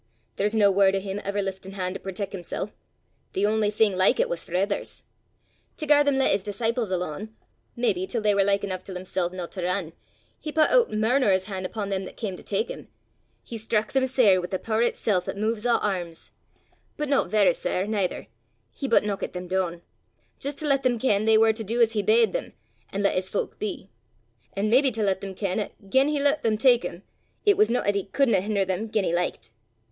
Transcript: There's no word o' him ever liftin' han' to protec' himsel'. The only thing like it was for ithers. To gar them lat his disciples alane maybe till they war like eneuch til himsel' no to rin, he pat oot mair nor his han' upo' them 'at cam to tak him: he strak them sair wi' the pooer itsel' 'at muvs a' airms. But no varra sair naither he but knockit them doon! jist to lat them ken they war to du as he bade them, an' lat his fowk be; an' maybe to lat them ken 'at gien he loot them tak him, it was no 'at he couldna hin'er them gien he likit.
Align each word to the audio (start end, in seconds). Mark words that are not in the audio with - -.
There's 0.37 0.55
no 0.55 0.71
word 0.71 0.95
o' 0.95 0.99
him 0.99 1.21
ever 1.23 1.43
liftin' 1.43 1.73
han' 1.73 1.93
to 1.93 1.99
protec' 1.99 2.31
himsel'. 2.31 2.71
The 3.33 3.45
only 3.45 3.69
thing 3.69 3.95
like 3.95 4.19
it 4.19 4.27
was 4.29 4.43
for 4.43 4.53
ithers. 4.55 5.03
To 5.77 5.85
gar 5.85 6.03
them 6.03 6.17
lat 6.17 6.31
his 6.31 6.41
disciples 6.41 6.89
alane 6.91 7.35
maybe 7.75 8.07
till 8.07 8.23
they 8.23 8.33
war 8.33 8.43
like 8.43 8.63
eneuch 8.63 8.83
til 8.83 8.95
himsel' 8.95 9.29
no 9.29 9.45
to 9.45 9.61
rin, 9.61 9.93
he 10.39 10.51
pat 10.51 10.73
oot 10.73 10.89
mair 10.89 11.19
nor 11.19 11.29
his 11.31 11.43
han' 11.43 11.67
upo' 11.67 11.87
them 11.87 12.07
'at 12.07 12.17
cam 12.17 12.35
to 12.35 12.41
tak 12.41 12.69
him: 12.69 12.87
he 13.43 13.57
strak 13.59 13.91
them 13.91 14.07
sair 14.07 14.41
wi' 14.41 14.47
the 14.47 14.57
pooer 14.57 14.81
itsel' 14.81 15.21
'at 15.27 15.35
muvs 15.37 15.67
a' 15.67 15.85
airms. 15.85 16.31
But 16.97 17.07
no 17.07 17.25
varra 17.25 17.53
sair 17.53 17.85
naither 17.85 18.25
he 18.71 18.87
but 18.87 19.03
knockit 19.03 19.33
them 19.33 19.47
doon! 19.47 19.83
jist 20.39 20.57
to 20.57 20.65
lat 20.65 20.81
them 20.81 20.97
ken 20.97 21.25
they 21.25 21.37
war 21.37 21.53
to 21.53 21.63
du 21.63 21.79
as 21.79 21.91
he 21.91 22.01
bade 22.01 22.33
them, 22.33 22.53
an' 22.91 23.03
lat 23.03 23.13
his 23.13 23.29
fowk 23.29 23.59
be; 23.59 23.87
an' 24.53 24.67
maybe 24.67 24.89
to 24.93 25.03
lat 25.03 25.21
them 25.21 25.35
ken 25.35 25.59
'at 25.59 25.73
gien 25.91 26.07
he 26.07 26.19
loot 26.19 26.41
them 26.41 26.57
tak 26.57 26.81
him, 26.83 27.03
it 27.45 27.55
was 27.55 27.69
no 27.69 27.83
'at 27.83 27.93
he 27.93 28.05
couldna 28.05 28.41
hin'er 28.41 28.65
them 28.65 28.87
gien 28.89 29.03
he 29.05 29.13
likit. 29.13 29.51